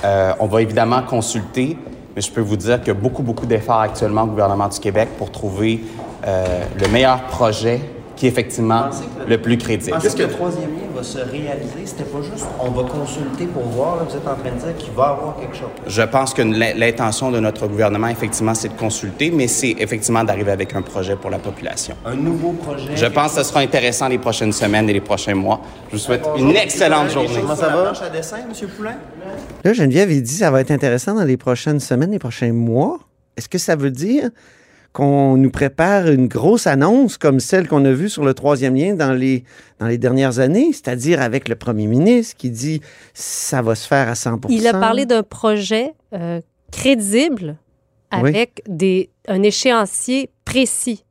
Euh, 0.03 0.33
on 0.39 0.47
va 0.47 0.61
évidemment 0.61 1.01
consulter, 1.01 1.77
mais 2.15 2.21
je 2.21 2.31
peux 2.31 2.41
vous 2.41 2.57
dire 2.57 2.79
qu'il 2.79 2.89
y 2.89 2.91
a 2.91 2.99
beaucoup, 2.99 3.23
beaucoup 3.23 3.45
d'efforts 3.45 3.81
actuellement 3.81 4.23
au 4.23 4.27
gouvernement 4.27 4.67
du 4.67 4.79
Québec 4.79 5.09
pour 5.17 5.31
trouver 5.31 5.81
euh, 6.25 6.63
le 6.79 6.87
meilleur 6.89 7.23
projet 7.23 7.81
qui 8.15 8.25
est 8.27 8.29
effectivement 8.29 8.89
le 9.27 9.37
plus 9.41 9.57
crédible. 9.57 9.97
Est-ce 10.03 10.15
que 10.15 10.23
le 10.23 10.29
troisième 10.29 10.69
lien 10.71 10.87
va 10.95 11.03
se 11.03 11.17
réaliser? 11.17 11.85
C'était 11.85 12.03
pas 12.03 12.21
juste 12.21 12.45
on 12.59 12.71
va 12.71 12.83
consulter 12.89 13.45
pour 13.45 13.63
voir, 13.63 13.97
là, 13.97 14.03
vous 14.09 14.15
êtes 14.15 14.27
en 14.27 14.35
train 14.35 14.51
de 14.51 14.57
dire 14.59 14.75
qu'il 14.77 14.93
va 14.93 15.03
y 15.03 15.19
avoir 15.19 15.35
quelque 15.37 15.55
chose. 15.55 15.69
Je 15.85 16.01
pense 16.01 16.33
que 16.33 16.41
l'in- 16.41 16.73
l'intention 16.75 17.31
de 17.31 17.39
notre 17.39 17.67
gouvernement, 17.67 18.07
effectivement, 18.07 18.53
c'est 18.55 18.69
de 18.69 18.73
consulter, 18.79 19.31
mais 19.31 19.47
c'est 19.47 19.75
effectivement 19.79 20.23
d'arriver 20.23 20.51
avec 20.51 20.73
un 20.75 20.81
projet 20.81 21.15
pour 21.15 21.29
la 21.29 21.39
population. 21.39 21.95
Un 22.05 22.15
nouveau 22.15 22.51
projet. 22.53 22.95
Je 22.95 23.05
pense 23.07 23.33
que 23.35 23.43
ce 23.43 23.49
sera 23.49 23.59
intéressant 23.61 24.07
les 24.07 24.17
prochaines 24.17 24.53
semaines 24.53 24.89
et 24.89 24.93
les 24.93 25.01
prochains 25.01 25.35
mois. 25.35 25.61
Je 25.89 25.97
vous 25.97 26.01
souhaite 26.01 26.23
une 26.37 26.55
excellente 26.55 27.09
journée. 27.09 27.29
Comment 27.41 27.55
ça 27.55 27.69
va? 27.69 27.91
à 28.05 28.09
dessin, 28.09 28.37
M. 28.37 28.67
Poulain? 28.75 28.95
Là, 29.63 29.73
Geneviève, 29.73 30.11
il 30.11 30.21
dit 30.21 30.33
que 30.33 30.39
ça 30.39 30.51
va 30.51 30.61
être 30.61 30.71
intéressant 30.71 31.13
dans 31.15 31.23
les 31.23 31.37
prochaines 31.37 31.79
semaines, 31.79 32.11
les 32.11 32.19
prochains 32.19 32.53
mois. 32.53 32.99
Est-ce 33.37 33.49
que 33.49 33.57
ça 33.57 33.75
veut 33.75 33.91
dire 33.91 34.29
qu'on 34.95 35.35
nous 35.35 35.51
prépare 35.51 36.07
une 36.07 36.29
grosse 36.29 36.67
annonce 36.67 37.17
comme 37.17 37.41
celle 37.41 37.67
qu'on 37.67 37.83
a 37.83 37.91
vue 37.91 38.07
sur 38.07 38.23
le 38.23 38.33
troisième 38.33 38.75
lien 38.75 38.95
dans 38.95 39.11
les, 39.11 39.43
dans 39.77 39.87
les 39.87 39.97
dernières 39.97 40.39
années, 40.39 40.71
c'est-à-dire 40.71 41.21
avec 41.21 41.49
le 41.49 41.55
premier 41.55 41.85
ministre 41.85 42.37
qui 42.37 42.49
dit 42.49 42.79
ça 43.13 43.61
va 43.61 43.75
se 43.75 43.85
faire 43.85 44.07
à 44.07 44.13
100% 44.13 44.45
Il 44.49 44.65
a 44.65 44.71
parlé 44.71 45.05
d'un 45.05 45.21
projet 45.21 45.93
euh, 46.13 46.39
crédible 46.71 47.57
Oui. 48.13 48.29
avec 48.29 48.63
des, 48.69 49.09
un 49.27 49.43
échéancier 49.43 50.29
précis. 50.45 51.03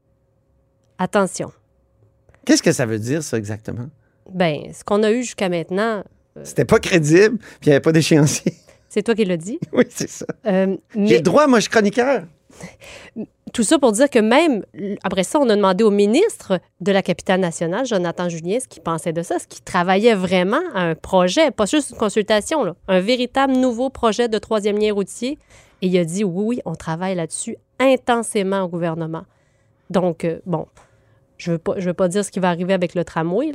Attention. 0.99 1.53
Qu'est-ce 2.47 2.63
que 2.63 2.73
ça 2.73 2.87
veut 2.87 2.99
dire, 2.99 3.23
ça, 3.23 3.37
exactement? 3.37 3.89
Ben, 4.33 4.73
ce 4.73 4.83
qu'on 4.83 5.03
a 5.03 5.13
eu 5.13 5.23
jusqu'à 5.25 5.51
maintenant, 5.51 6.05
C'était 6.43 6.65
pas 6.65 6.79
crédible, 6.79 7.37
puis 7.37 7.49
il 7.65 7.69
n'y 7.69 7.73
avait 7.75 7.81
pas 7.83 7.93
d'échéancier. 7.93 8.55
c'est 8.89 9.03
toi 9.03 9.15
qui 9.15 9.27
l'as 9.27 9.37
dit. 9.37 9.59
oui, 9.75 9.85
c'est 9.91 10.09
ça. 10.09 10.25
Euh, 10.47 10.75
J'ai 10.97 11.17
le 11.17 11.23
droit, 11.23 11.47
moi, 11.47 11.59
je 11.59 11.65
suis 11.65 11.71
chroniqueur. 11.71 12.23
Tout 13.53 13.63
ça 13.63 13.79
pour 13.79 13.93
dire 13.93 14.11
que 14.11 14.19
même, 14.19 14.65
après 15.05 15.23
ça, 15.23 15.39
on 15.41 15.49
a 15.49 15.55
demandé 15.57 15.85
au 15.85 15.91
ministre 15.91 16.59
de 16.81 16.93
la 16.93 17.03
capitale 17.03 17.41
nationale, 17.41 17.87
Jonathan 17.87 18.29
Julien, 18.29 18.59
ce 18.61 18.67
qu'il 18.69 18.83
pensait 18.83 19.13
de 19.13 19.23
ça, 19.23 19.39
ce 19.39 19.47
qu'il 19.47 19.63
travaillait 19.63 20.15
vraiment 20.15 20.61
à 20.75 20.83
un 20.83 20.95
projet, 20.95 21.51
pas 21.51 21.67
juste 21.67 21.91
une 21.91 21.97
consultation, 21.97 22.75
un 22.89 23.01
véritable 23.01 23.53
nouveau 23.53 23.91
projet 23.91 24.29
de 24.29 24.39
troisième 24.39 24.79
lien 24.79 24.93
routier. 24.93 25.39
Et 25.83 25.87
il 25.89 25.99
a 25.99 26.05
dit 26.05 26.25
oui, 26.25 26.45
oui, 26.47 26.61
on 26.65 26.75
travaille 26.75 27.15
là-dessus 27.15 27.57
intensément 27.79 28.63
au 28.63 28.69
gouvernement. 28.69 29.25
Donc, 29.91 30.25
euh, 30.25 30.39
bon, 30.47 30.67
Je 31.37 31.51
ne 31.51 31.57
veux, 31.81 31.93
pas- 31.95 32.09
dire 32.09 32.25
ce 32.25 32.31
qui 32.31 32.39
va 32.39 32.49
arriver 32.49 32.73
avec 32.73 32.95
le 32.95 33.05
tramway, 33.05 33.53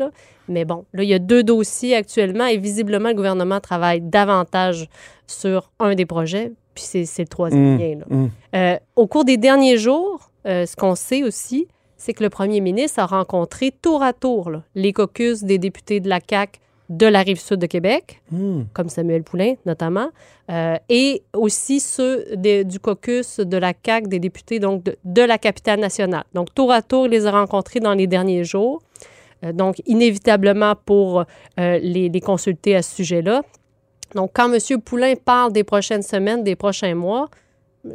mais 0.50 0.66
bon, 0.66 0.86
là, 0.94 1.04
il 1.04 1.10
y 1.10 1.14
a 1.14 1.20
deux 1.20 1.44
dossiers 1.44 1.96
actuellement 1.96 2.46
et 2.46 2.58
visiblement, 2.58 3.10
le 3.10 3.16
gouvernement 3.16 3.60
travaille 3.62 4.02
davantage 4.02 4.90
sur 5.28 5.72
un 5.80 5.96
des 5.96 6.06
projets, 6.06 6.52
puis 6.80 7.06
c'est 7.06 7.22
le 7.24 7.28
troisième 7.28 7.76
Mm, 7.76 7.80
lien. 7.80 7.96
là. 8.00 8.06
mm. 8.10 8.30
Euh, 8.56 8.78
au 8.96 9.08
cours 9.08 9.26
des 9.26 9.38
derniers 9.38 9.78
jours, 9.78 10.32
euh, 10.46 10.66
ce 10.66 10.76
qu'on 10.76 10.96
sait 10.96 11.24
aussi, 11.24 11.68
c'est 11.98 12.14
que 12.14 12.24
le 12.24 12.30
premier 12.30 12.62
ministre 12.62 13.00
a 13.00 13.06
rencontré 13.06 13.72
tour 13.72 14.02
à 14.02 14.14
tour 14.14 14.50
là, 14.50 14.64
les 14.76 14.94
caucus 14.94 15.44
des 15.44 15.58
députés 15.58 16.00
de 16.00 16.08
la 16.10 16.20
CAQ 16.28 16.60
de 16.90 17.06
la 17.06 17.22
rive 17.22 17.40
sud 17.40 17.60
de 17.60 17.68
Québec, 17.68 18.20
Hmm. 18.32 18.64
comme 18.74 18.90
Samuel 18.90 19.22
Poulain 19.24 19.54
notamment, 19.66 20.10
euh, 20.50 20.76
et 20.90 21.22
aussi 21.36 21.80
ceux 21.82 22.26
du 22.36 22.80
caucus 22.80 23.40
de 23.40 23.58
la 23.58 23.74
CAQ 23.86 24.08
des 24.08 24.20
députés 24.20 24.60
donc 24.60 24.84
de, 24.84 24.98
de 25.04 25.22
la 25.22 25.38
capitale 25.38 25.80
nationale. 25.80 26.24
Donc 26.34 26.54
tour 26.56 26.72
à 26.72 26.82
tour, 26.82 27.06
il 27.06 27.12
les 27.12 27.28
a 27.28 27.32
rencontrés 27.32 27.80
dans 27.80 27.94
les 27.94 28.08
derniers 28.08 28.44
jours. 28.44 28.82
Donc 29.54 29.82
inévitablement 29.86 30.74
pour 30.76 31.24
les, 31.58 32.10
les 32.10 32.22
consulter 32.22 32.76
à 32.76 32.82
ce 32.82 32.96
sujet-là. 32.96 33.44
Donc 34.16 34.32
quand 34.34 34.52
M. 34.52 34.82
Poulain 34.82 35.14
parle 35.24 35.52
des 35.54 35.64
prochaines 35.64 36.04
semaines, 36.04 36.44
des 36.44 36.56
prochains 36.56 36.96
mois, 36.96 37.30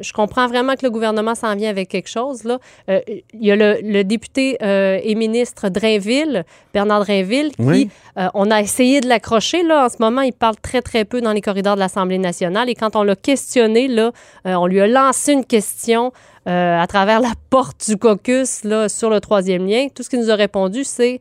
je 0.00 0.14
comprends 0.14 0.46
vraiment 0.48 0.76
que 0.76 0.82
le 0.82 0.90
gouvernement 0.90 1.34
s'en 1.34 1.54
vient 1.54 1.68
avec 1.68 1.90
quelque 1.90 2.08
chose. 2.08 2.44
Là. 2.44 2.58
Euh, 2.88 3.00
il 3.06 3.44
y 3.44 3.50
a 3.50 3.56
le, 3.56 3.80
le 3.82 4.02
député 4.02 4.56
euh, 4.62 4.98
et 5.02 5.14
ministre 5.14 5.68
Drainville, 5.68 6.44
Bernard 6.72 7.00
Drainville, 7.04 7.50
qui, 7.54 7.62
Oui. 7.62 7.90
euh, 8.16 8.28
on 8.32 8.50
a 8.50 8.62
essayé 8.62 9.02
de 9.02 9.08
l'accrocher. 9.08 9.62
Là. 9.62 9.84
En 9.84 9.88
ce 9.90 9.96
moment, 10.00 10.22
il 10.22 10.32
parle 10.32 10.56
très, 10.56 10.80
très 10.80 11.04
peu 11.04 11.20
dans 11.20 11.32
les 11.32 11.42
corridors 11.42 11.74
de 11.74 11.80
l'Assemblée 11.80 12.16
nationale. 12.16 12.70
Et 12.70 12.74
quand 12.74 12.96
on 12.96 13.02
l'a 13.02 13.14
questionné, 13.14 13.88
là, 13.88 14.12
on 14.46 14.66
lui 14.66 14.80
a 14.80 14.86
lancé 14.86 15.32
une 15.34 15.44
question 15.44 16.12
à 16.46 16.86
travers 16.88 17.20
la 17.20 17.32
porte 17.50 17.86
du 17.86 17.98
caucus 17.98 18.64
là, 18.64 18.88
sur 18.88 19.10
le 19.10 19.20
troisième 19.20 19.66
lien. 19.66 19.88
Tout 19.94 20.02
ce 20.02 20.08
qu'il 20.08 20.20
nous 20.20 20.30
a 20.30 20.34
répondu, 20.34 20.82
c'est 20.84 21.20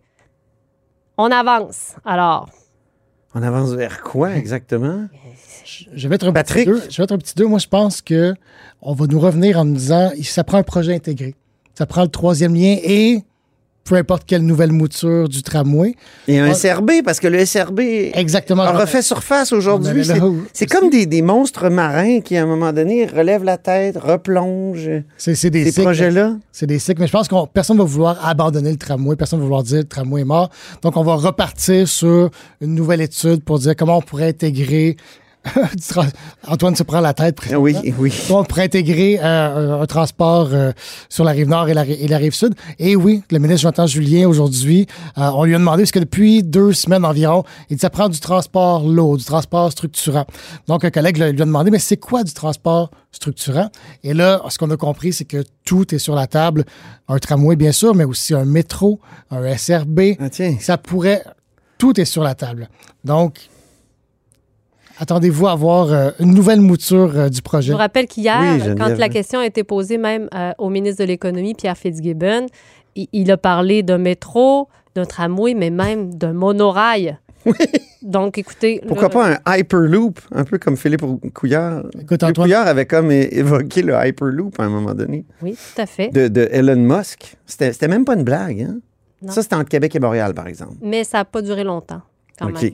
on 1.17 1.31
avance. 1.31 1.95
Alors, 2.05 2.47
On 3.35 3.41
avance 3.41 3.71
vers 3.71 4.01
quoi 4.01 4.35
exactement? 4.35 5.07
Je 5.93 6.07
vais 6.07 6.15
être 6.15 6.27
un 6.27 6.33
Patrick? 6.33 6.65
petit 6.69 6.81
deux. 6.81 6.91
Je 6.91 6.97
vais 6.97 7.03
être 7.03 7.11
un 7.13 7.17
petit 7.17 7.33
deux. 7.35 7.47
Moi, 7.47 7.59
je 7.59 7.67
pense 7.67 8.01
que 8.01 8.33
on 8.81 8.93
va 8.93 9.07
nous 9.07 9.19
revenir 9.19 9.59
en 9.59 9.65
nous 9.65 9.75
disant 9.75 10.11
ça 10.21 10.43
prend 10.43 10.57
un 10.57 10.63
projet 10.63 10.93
intégré. 10.93 11.35
Ça 11.73 11.85
prend 11.85 12.03
le 12.03 12.09
troisième 12.09 12.53
lien 12.53 12.77
et 12.83 13.23
peu 13.83 13.95
importe 13.95 14.23
quelle 14.25 14.43
nouvelle 14.43 14.71
mouture 14.71 15.27
du 15.27 15.43
tramway. 15.43 15.95
Et 16.27 16.39
un 16.39 16.49
On- 16.49 16.53
SRB, 16.53 17.03
parce 17.03 17.19
que 17.19 17.27
le 17.27 17.45
SRB 17.45 17.81
Exactement. 18.13 18.63
a 18.63 18.71
refait 18.71 19.01
surface 19.01 19.51
aujourd'hui. 19.51 20.03
C'est 20.53 20.67
comme 20.67 20.89
des, 20.89 21.05
des 21.05 21.21
monstres 21.21 21.69
marins 21.69 22.21
qui, 22.21 22.37
à 22.37 22.43
un 22.43 22.45
moment 22.45 22.71
donné, 22.71 23.05
relèvent 23.05 23.43
la 23.43 23.57
tête, 23.57 23.97
replongent. 23.97 25.03
C'est 25.17 25.49
des 25.49 25.69
Ces 25.71 25.81
projets-là? 25.81 26.37
C'est 26.51 26.65
des 26.67 26.79
cycles, 26.79 27.01
mais 27.01 27.07
je 27.07 27.11
pense 27.11 27.27
que 27.27 27.35
personne 27.53 27.77
va 27.77 27.83
vouloir 27.83 28.25
abandonner 28.25 28.71
le 28.71 28.77
tramway, 28.77 29.15
personne 29.15 29.39
va 29.39 29.43
vouloir 29.45 29.63
dire 29.63 29.79
le 29.79 29.83
tramway 29.83 30.21
est 30.21 30.25
mort. 30.25 30.49
Donc, 30.81 30.95
on 30.95 31.03
va 31.03 31.15
repartir 31.15 31.87
sur 31.87 32.29
une 32.61 32.75
nouvelle 32.75 33.01
étude 33.01 33.43
pour 33.43 33.59
dire 33.59 33.75
comment 33.75 33.97
on 33.97 34.01
pourrait 34.01 34.29
intégrer. 34.29 34.95
Antoine 36.47 36.75
se 36.75 36.83
prend 36.83 37.01
la 37.01 37.13
tête. 37.13 37.39
Oui, 37.57 37.75
oui. 37.97 38.13
On 38.29 38.43
pourrait 38.43 38.63
intégrer 38.63 39.19
euh, 39.21 39.81
un, 39.81 39.85
transport 39.85 40.49
euh, 40.51 40.71
sur 41.09 41.23
la 41.23 41.31
rive 41.31 41.47
nord 41.47 41.67
et 41.69 41.73
la, 41.73 41.81
ri- 41.83 41.97
et 41.99 42.07
la 42.07 42.17
rive 42.17 42.33
sud. 42.33 42.53
Et 42.79 42.95
oui, 42.95 43.23
le 43.31 43.39
ministre 43.39 43.61
Jonathan 43.61 43.85
Julien, 43.87 44.27
aujourd'hui, 44.27 44.87
euh, 45.17 45.29
on 45.33 45.43
lui 45.43 45.55
a 45.55 45.57
demandé, 45.57 45.83
parce 45.83 45.91
que 45.91 45.99
depuis 45.99 46.43
deux 46.43 46.73
semaines 46.73 47.05
environ, 47.05 47.43
il 47.69 47.75
dit 47.75 47.81
ça 47.81 47.89
prend 47.89 48.09
du 48.09 48.19
transport 48.19 48.87
lourd, 48.87 49.17
du 49.17 49.25
transport 49.25 49.71
structurant. 49.71 50.25
Donc, 50.67 50.85
un 50.85 50.91
collègue 50.91 51.17
lui 51.17 51.23
a 51.23 51.31
lui 51.31 51.41
a 51.41 51.45
demandé, 51.45 51.71
mais 51.71 51.79
c'est 51.79 51.97
quoi 51.97 52.23
du 52.23 52.33
transport 52.33 52.89
structurant? 53.11 53.69
Et 54.03 54.13
là, 54.13 54.41
ce 54.49 54.57
qu'on 54.57 54.71
a 54.71 54.77
compris, 54.77 55.13
c'est 55.13 55.25
que 55.25 55.43
tout 55.65 55.93
est 55.93 55.99
sur 55.99 56.15
la 56.15 56.27
table. 56.27 56.63
Un 57.07 57.19
tramway, 57.19 57.55
bien 57.55 57.71
sûr, 57.71 57.95
mais 57.95 58.05
aussi 58.05 58.33
un 58.33 58.45
métro, 58.45 58.99
un 59.29 59.55
SRB. 59.57 59.99
Ah, 60.19 60.29
tiens. 60.29 60.55
Ça 60.59 60.77
pourrait... 60.77 61.23
Tout 61.77 61.99
est 61.99 62.05
sur 62.05 62.23
la 62.23 62.33
table. 62.33 62.69
Donc, 63.03 63.49
attendez-vous 64.99 65.47
à 65.47 65.51
avoir 65.51 65.91
euh, 65.91 66.11
une 66.19 66.33
nouvelle 66.33 66.61
mouture 66.61 67.11
euh, 67.15 67.29
du 67.29 67.37
Je 67.37 67.41
projet. 67.41 67.71
vous 67.71 67.77
rappelle 67.77 68.07
qu'hier, 68.07 68.39
Oui, 68.65 68.75
quand 68.77 68.87
la 68.89 69.07
oui. 69.07 69.09
question 69.13 69.39
a 69.39 69.45
été 69.45 69.63
posée 69.63 69.97
même 69.97 70.27
euh, 70.35 70.51
au 70.57 70.69
ministre 70.69 71.03
de 71.03 71.07
l'Économie, 71.07 71.53
Pierre 71.53 71.77
Fitzgibbon, 71.77 72.45
il, 72.95 73.07
il 73.13 73.31
a 73.31 73.37
parlé 73.37 73.83
d'un 73.83 73.97
métro, 73.97 74.67
d'un 74.95 75.05
tramway, 75.05 75.53
mais 75.53 75.69
même 75.69 76.13
d'un 76.13 76.33
monorail. 76.33 77.17
Donc, 78.01 78.37
écoutez. 78.37 78.81
Pourquoi 78.87 79.09
pas 79.09 79.33
un 79.45 79.57
Hyperloop, 79.57 80.19
un 80.33 80.43
peu 80.43 80.57
comme 80.57 80.77
Philippe 80.77 81.03
Couillard? 81.33 81.79
Écoute, 81.79 81.93
Philippe 81.93 82.13
Antoine- 82.23 82.33
Couillard 82.35 82.67
avait 82.67 82.85
comme 82.85 83.11
évoqué 83.11 83.81
le 83.81 83.93
Hyperloop 83.95 84.59
à 84.59 84.63
un 84.63 84.69
moment 84.69 84.93
donné, 84.93 85.25
Oui, 85.41 85.53
tout 85.75 85.81
à 85.81 85.85
fait. 85.85 86.09
de, 86.09 86.27
de 86.27 86.47
Elon 86.51 86.75
Musk. 86.77 87.35
C'était 87.45 87.87
même 87.87 88.05
pas 88.05 88.15
une 88.15 88.23
blague, 88.23 88.61
hein? 88.61 88.77
Ça, 89.29 89.41
c'était 89.41 89.55
entre 89.55 89.69
Québec 89.69 89.95
et 89.95 89.99
Montréal, 89.99 90.33
par 90.33 90.47
exemple. 90.47 90.73
Mais 90.81 91.05
ça 91.05 91.19
n'a 91.19 91.25
pas 91.25 91.41
duré 91.41 91.63
longtemps, 91.63 92.01
quand 92.37 92.47
même. 92.47 92.71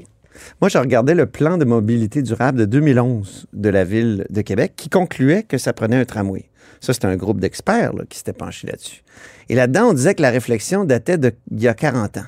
Moi, 0.61 0.69
je 0.69 0.77
regardais 0.77 1.15
le 1.15 1.25
plan 1.25 1.57
de 1.57 1.65
mobilité 1.65 2.21
durable 2.21 2.59
de 2.59 2.65
2011 2.65 3.47
de 3.53 3.69
la 3.69 3.83
ville 3.83 4.25
de 4.29 4.41
Québec 4.41 4.73
qui 4.75 4.89
concluait 4.89 5.43
que 5.43 5.57
ça 5.57 5.73
prenait 5.73 5.97
un 5.97 6.05
tramway. 6.05 6.49
Ça, 6.81 6.93
c'était 6.93 7.07
un 7.07 7.17
groupe 7.17 7.39
d'experts 7.39 7.93
qui 8.09 8.17
s'était 8.17 8.33
penché 8.33 8.67
là-dessus. 8.67 9.03
Et 9.49 9.55
là-dedans, 9.55 9.89
on 9.89 9.93
disait 9.93 10.15
que 10.15 10.21
la 10.21 10.29
réflexion 10.29 10.85
datait 10.85 11.17
d'il 11.17 11.33
y 11.51 11.67
a 11.67 11.73
40 11.73 12.17
ans. 12.17 12.25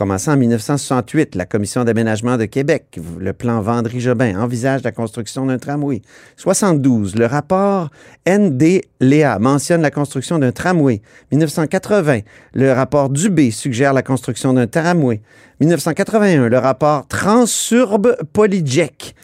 On 0.00 0.10
en 0.10 0.36
1968. 0.36 1.34
La 1.34 1.44
Commission 1.44 1.84
d'aménagement 1.84 2.38
de 2.38 2.46
Québec, 2.46 2.98
le 3.18 3.32
plan 3.32 3.60
Vendry-Jobin, 3.60 4.40
envisage 4.40 4.82
la 4.84 4.92
construction 4.92 5.46
d'un 5.46 5.58
tramway. 5.58 6.02
72. 6.36 7.16
Le 7.16 7.26
rapport 7.26 7.90
ND-Léa 8.26 9.38
mentionne 9.38 9.82
la 9.82 9.90
construction 9.90 10.38
d'un 10.38 10.52
tramway. 10.52 11.02
1980. 11.30 12.20
Le 12.54 12.72
rapport 12.72 13.10
Dubé 13.10 13.50
suggère 13.50 13.92
la 13.92 14.02
construction 14.02 14.54
d'un 14.54 14.66
tramway. 14.66 15.20
1981. 15.60 16.48
Le 16.48 16.58
rapport 16.58 17.06
Transurbe 17.08 18.16
Polyjec 18.32 19.14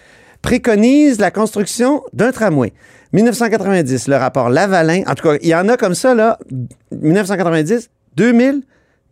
préconise 0.42 1.18
la 1.18 1.30
construction 1.30 2.02
d'un 2.12 2.32
tramway. 2.32 2.72
1990, 3.12 4.08
le 4.08 4.16
rapport 4.16 4.50
Lavalin, 4.50 5.02
en 5.06 5.14
tout 5.14 5.28
cas, 5.28 5.36
il 5.40 5.48
y 5.48 5.54
en 5.54 5.68
a 5.68 5.78
comme 5.78 5.94
ça, 5.94 6.14
là, 6.14 6.38
1990, 6.92 7.90
2000, 8.16 8.62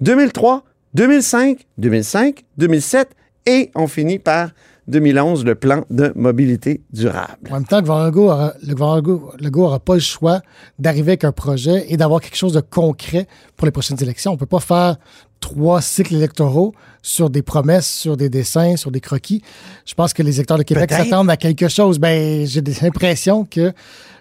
2003, 0.03 0.65
2005, 0.97 1.67
2005, 1.77 2.45
2007, 2.57 3.11
et 3.45 3.71
on 3.75 3.87
finit 3.87 4.19
par 4.19 4.49
2011, 4.89 5.45
le 5.45 5.55
plan 5.55 5.85
de 5.91 6.11
mobilité 6.17 6.81
durable. 6.91 7.51
En 7.51 7.55
même 7.57 7.67
temps, 7.67 7.83
le 7.83 8.11
gouvernement 8.11 8.53
Legault 8.97 9.35
n'aura 9.39 9.79
pas 9.79 9.95
le 9.95 10.01
choix 10.01 10.41
d'arriver 10.79 11.11
avec 11.11 11.25
un 11.25 11.33
projet 11.33 11.85
et 11.91 11.99
d'avoir 11.99 12.23
quelque 12.23 12.37
chose 12.37 12.55
de 12.55 12.61
concret 12.63 13.27
pour 13.57 13.67
les 13.67 13.73
prochaines 13.73 14.03
élections. 14.03 14.31
On 14.31 14.35
ne 14.37 14.39
peut 14.39 14.47
pas 14.47 14.61
faire 14.61 14.97
trois 15.41 15.83
cycles 15.83 16.15
électoraux 16.15 16.73
sur 17.03 17.29
des 17.29 17.43
promesses, 17.43 17.87
sur 17.87 18.17
des 18.17 18.31
dessins, 18.31 18.77
sur 18.77 18.91
des 18.91 19.01
croquis. 19.01 19.43
Je 19.85 19.93
pense 19.93 20.15
que 20.15 20.23
les 20.23 20.37
électeurs 20.37 20.57
de 20.57 20.63
Québec 20.63 20.91
s'attendent 20.91 21.29
à 21.29 21.37
quelque 21.37 21.69
chose. 21.69 21.99
Ben, 21.99 22.47
j'ai 22.47 22.63
des 22.63 22.87
impressions 22.87 23.45
que 23.45 23.75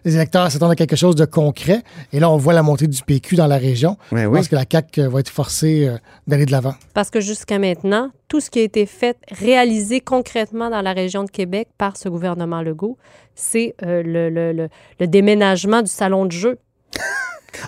les 0.05 0.15
électeurs 0.15 0.49
s'attendent 0.51 0.71
à 0.71 0.75
quelque 0.75 0.95
chose 0.95 1.15
de 1.15 1.25
concret. 1.25 1.81
Et 2.13 2.19
là, 2.19 2.29
on 2.29 2.37
voit 2.37 2.53
la 2.53 2.63
montée 2.63 2.87
du 2.87 3.01
PQ 3.03 3.35
dans 3.35 3.47
la 3.47 3.57
région. 3.57 3.97
Ouais, 4.11 4.21
Je 4.21 4.27
oui. 4.27 4.37
pense 4.37 4.47
que 4.47 4.55
la 4.55 4.63
CAQ 4.71 5.07
va 5.07 5.19
être 5.19 5.29
forcée 5.29 5.87
euh, 5.87 5.97
d'aller 6.27 6.45
de 6.45 6.51
l'avant. 6.51 6.75
Parce 6.93 7.09
que 7.09 7.19
jusqu'à 7.19 7.59
maintenant, 7.59 8.11
tout 8.27 8.39
ce 8.39 8.49
qui 8.49 8.59
a 8.59 8.63
été 8.63 8.85
fait, 8.85 9.17
réalisé 9.31 9.99
concrètement 9.99 10.69
dans 10.69 10.81
la 10.81 10.93
région 10.93 11.23
de 11.23 11.29
Québec 11.31 11.67
par 11.77 11.97
ce 11.97 12.07
gouvernement 12.07 12.61
Legault, 12.61 12.97
c'est 13.35 13.75
euh, 13.83 14.01
le, 14.03 14.29
le- 14.29 14.53
le- 14.53 14.69
le 14.99 15.07
déménagement 15.07 15.81
du 15.81 15.89
salon 15.91 16.25
de 16.25 16.31
jeu. 16.31 16.57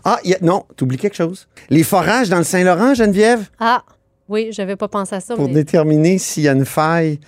Ah, 0.03 0.19
y 0.25 0.33
a- 0.33 0.37
non, 0.41 0.65
t'oublies 0.75 0.97
quelque 0.97 1.15
chose. 1.15 1.47
Les 1.69 1.83
forages 1.83 2.27
dans 2.29 2.37
le 2.37 2.43
Saint-Laurent, 2.43 2.93
Geneviève, 2.93 3.47
Ah, 3.57 3.83
oui, 4.27 4.49
j'avais 4.51 4.75
pas 4.75 4.89
pensé 4.89 5.15
à 5.15 5.21
ça. 5.21 5.35
pour 5.35 5.47
mais... 5.47 5.53
déterminer 5.53 6.17
s'il 6.17 6.43
y 6.43 6.49
a 6.49 6.51
une 6.51 6.65
faille 6.65 7.19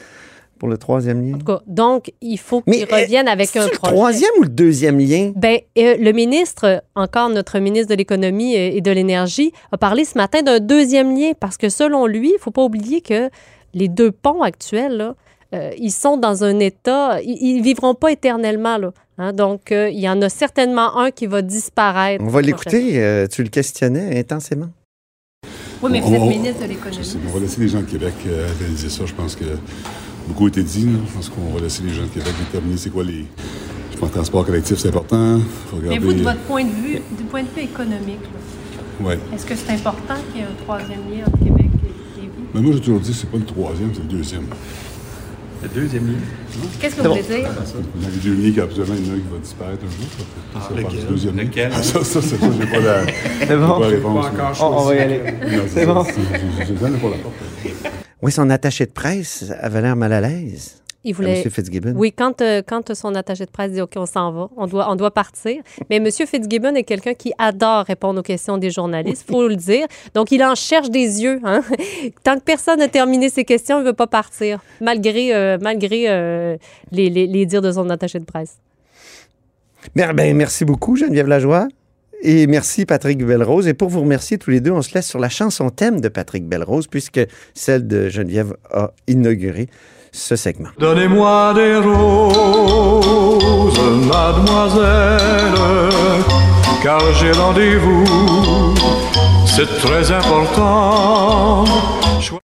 pour 0.59 0.67
le 0.69 0.77
troisième 0.77 1.21
lien? 1.27 1.35
En 1.35 1.39
tout 1.39 1.45
cas, 1.45 1.61
donc, 1.65 2.11
il 2.21 2.37
faut 2.37 2.61
Mais, 2.67 2.85
qu'ils 2.85 2.93
reviennent 2.93 3.27
avec 3.27 3.47
C'est 3.49 3.59
un 3.59 3.65
le 3.65 3.71
projet. 3.71 3.93
troisième 3.95 4.31
ou 4.39 4.43
le 4.43 4.49
deuxième 4.49 4.99
lien? 4.99 5.31
Ben, 5.35 5.57
euh, 5.79 5.95
le 5.97 6.11
ministre, 6.11 6.83
encore 6.95 7.29
notre 7.29 7.57
ministre 7.59 7.89
de 7.89 7.95
l'Économie 7.95 8.53
et 8.55 8.77
et 8.77 8.81
de 8.81 8.91
l'Énergie, 8.91 9.51
a 9.71 9.77
parlé 9.77 10.05
ce 10.05 10.17
matin 10.17 10.41
d'un 10.43 10.59
deuxième 10.59 11.15
lien 11.17 11.31
parce 11.39 11.57
que 11.57 11.69
selon 11.69 12.05
lui, 12.05 12.33
il 12.35 12.39
faut 12.39 12.51
pas 12.51 12.63
oublier 12.63 13.01
que 13.01 13.29
les 13.73 13.87
deux 13.87 14.11
ponts 14.11 14.41
actuels, 14.43 14.97
là, 14.97 15.15
euh, 15.55 15.71
ils 15.79 15.91
sont 15.91 16.17
dans 16.17 16.43
un 16.43 16.59
état, 16.59 17.19
ils, 17.23 17.37
ils 17.41 17.61
vivront 17.63 17.95
pas 17.95 18.11
éternellement. 18.11 18.77
Là, 18.77 18.91
hein. 19.17 19.33
donc, 19.33 19.71
euh, 19.71 19.89
il 19.89 19.99
y 19.99 20.07
en 20.09 20.21
a 20.21 20.29
certainement 20.29 20.97
un 20.97 21.09
qui 21.09 21.25
va 21.25 21.41
disparaître. 21.41 22.23
On 22.23 22.27
va 22.29 22.41
l'écouter. 22.41 23.01
euh, 23.03 23.25
tu 23.27 23.41
le 23.41 23.49
questionnais 23.49 24.19
intensément. 24.19 24.69
Oui, 25.81 25.89
mais 25.91 26.01
vous 26.01 26.13
êtes 26.13 26.21
ministre 26.21 26.61
de 26.63 26.67
l'économie. 26.67 27.17
on 27.27 27.31
va 27.33 27.39
laisser 27.39 27.61
les 27.61 27.69
gens 27.69 27.79
de 27.79 27.85
Québec 27.85 28.13
euh, 28.27 28.47
réaliser 28.59 28.89
ça. 28.89 29.05
Je 29.05 29.13
pense 29.13 29.35
que 29.35 29.45
beaucoup 30.29 30.45
a 30.45 30.47
été 30.49 30.63
dit. 30.63 30.85
là. 30.85 30.99
Je 31.07 31.13
pense 31.13 31.29
qu'on 31.29 31.53
va 31.53 31.59
laisser 31.61 31.83
les 31.83 31.93
gens 31.93 32.03
de 32.03 32.07
Québec 32.07 32.33
déterminer 32.39 32.77
c'est 32.77 32.89
quoi 32.89 33.03
les. 33.03 33.25
Je 33.91 33.97
pense 33.97 34.09
que 34.09 34.13
le 34.15 34.19
transport 34.21 34.45
collectif, 34.45 34.77
c'est 34.77 34.87
important. 34.87 35.39
Faut 35.69 35.77
Mais 35.81 35.89
regarder. 35.89 36.05
vous, 36.07 36.13
de 36.13 36.23
votre 36.23 36.39
point 36.41 36.63
de 36.63 36.69
vue, 36.69 36.99
du 37.17 37.23
point 37.29 37.43
de 37.43 37.47
vue 37.55 37.63
économique, 37.63 38.21
Ouais. 39.01 39.17
est-ce 39.33 39.45
que 39.45 39.55
c'est 39.55 39.71
important 39.73 40.15
qu'il 40.31 40.41
y 40.41 40.43
ait 40.43 40.47
un 40.47 40.63
troisième 40.63 40.99
lien 41.11 41.25
entre 41.27 41.37
Québec 41.39 41.65
et 41.85 42.21
Lévis? 42.21 42.31
Mais 42.53 42.61
moi, 42.61 42.71
j'ai 42.73 42.79
toujours 42.79 42.99
dit 42.99 43.11
que 43.11 43.15
c'est 43.17 43.29
pas 43.29 43.37
le 43.37 43.45
troisième, 43.45 43.89
c'est 43.93 44.01
le 44.01 44.17
deuxième. 44.17 44.45
Le 45.61 45.67
deuxième 45.69 46.07
lien. 46.07 46.13
Qu'est-ce 46.79 46.95
que 46.95 47.01
vous 47.01 47.07
bon. 47.09 47.15
voulez 47.15 47.23
dire? 47.41 47.49
On 47.49 48.05
a 48.05 48.09
les 48.09 48.17
deux 48.17 48.33
liens 48.33 48.51
qui 48.53 48.61
absolument 48.61 48.95
il 48.97 49.05
y 49.05 49.09
en 49.09 49.13
a 49.13 49.15
un 49.15 49.19
qui 49.19 49.25
va 49.33 49.37
disparaître 49.43 49.83
un 49.85 49.89
jour. 49.89 50.09
Ça, 50.17 50.59
ça, 50.61 50.67
ça, 50.69 50.75
lequel? 50.81 50.99
du 51.01 51.05
deuxième. 51.07 51.37
Lequel? 51.37 51.71
Ah, 51.73 51.83
ça, 51.83 52.03
ça, 52.05 52.21
c'est 52.21 52.37
ça, 52.37 52.47
j'ai 52.57 52.65
pas 52.67 52.79
la, 52.79 53.05
C'est 53.45 53.57
bon. 53.57 53.67
pas 53.67 53.79
la 53.81 53.87
réponse. 53.87 54.25
Pas 54.25 54.31
encore 54.31 54.49
mais- 54.49 54.55
choisi. 54.55 54.63
On- 54.63 54.77
on 54.79 54.85
va 54.85 54.95
y 54.95 54.99
aller. 54.99 55.19
Non, 55.57 55.63
C'est 55.67 55.85
bon. 55.85 56.03
Je 56.05 56.65
je 56.65 56.73
donne 56.79 56.93
pour 56.99 57.09
la 57.09 57.17
porte. 57.17 57.33
Oui, 58.21 58.31
son 58.31 58.49
attaché 58.49 58.85
de 58.85 58.91
presse 58.91 59.45
avait 59.61 59.81
l'air 59.81 59.95
mal 59.95 60.11
à 60.13 60.21
l'aise. 60.21 60.75
Il 61.05 61.13
voulait. 61.15 61.41
M. 61.41 61.49
Fitzgibbon. 61.49 61.93
Oui, 61.95 62.11
quand, 62.11 62.41
euh, 62.41 62.61
quand 62.67 62.93
son 62.93 63.15
attaché 63.15 63.45
de 63.45 63.49
presse 63.51 63.71
dit 63.71 63.79
OK, 63.79 63.93
on 63.95 64.05
s'en 64.05 64.33
va, 64.33 64.49
on 64.57 64.67
doit, 64.67 64.91
on 64.91 64.97
doit 64.97 65.11
partir. 65.11 65.61
Mais 65.89 65.95
M. 65.95 66.11
Fitzgibbon 66.11 66.75
est 66.75 66.83
quelqu'un 66.83 67.13
qui 67.13 67.31
adore 67.37 67.85
répondre 67.85 68.19
aux 68.19 68.23
questions 68.23 68.57
des 68.57 68.69
journalistes, 68.69 69.23
il 69.25 69.31
faut 69.31 69.47
le 69.47 69.55
dire. 69.55 69.87
Donc, 70.13 70.33
il 70.33 70.43
en 70.43 70.55
cherche 70.55 70.89
des 70.89 71.21
yeux. 71.23 71.39
hein. 71.45 71.61
Tant 72.25 72.35
que 72.35 72.43
personne 72.43 72.79
n'a 72.79 72.89
terminé 72.89 73.29
ses 73.29 73.45
questions, 73.45 73.77
il 73.77 73.83
ne 73.83 73.87
veut 73.87 73.93
pas 73.93 74.07
partir, 74.07 74.59
malgré, 74.81 75.33
euh, 75.33 75.57
malgré 75.61 76.09
euh, 76.09 76.57
les, 76.91 77.09
les- 77.09 77.27
les 77.27 77.45
dires 77.45 77.61
de 77.61 77.71
son 77.71 77.89
attaché 77.89 78.19
de 78.19 78.25
presse. 78.25 78.57
Ben, 79.95 80.13
merci 80.35 80.65
beaucoup, 80.65 80.97
Geneviève 80.97 81.27
Lajoie. 81.27 81.69
Et 82.21 82.47
merci, 82.47 82.85
Patrick 82.85 83.25
Belrose. 83.25 83.67
Et 83.67 83.73
pour 83.73 83.89
vous 83.89 84.01
remercier 84.01 84.37
tous 84.37 84.51
les 84.51 84.59
deux, 84.59 84.71
on 84.71 84.81
se 84.81 84.93
laisse 84.93 85.07
sur 85.07 85.19
la 85.19 85.29
chanson 85.29 85.69
thème 85.69 86.01
de 86.01 86.09
Patrick 86.09 86.47
Belrose, 86.47 86.87
puisque 86.87 87.21
celle 87.53 87.87
de 87.87 88.09
Geneviève 88.09 88.55
a 88.71 88.91
inauguré 89.07 89.69
ce 90.11 90.35
segment. 90.35 90.69
Donnez-moi 90.79 91.53
des 91.53 91.75
roses, 91.75 93.79
mademoiselle, 94.07 95.53
car 96.81 96.99
j'ai 97.13 97.31
rendez-vous, 97.31 98.05
c'est 99.45 99.69
très 99.79 100.11
important. 100.11 101.65